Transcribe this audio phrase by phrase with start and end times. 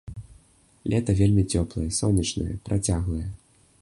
[0.93, 3.25] Лета вельмі цёплае, сонечнае, працяглае.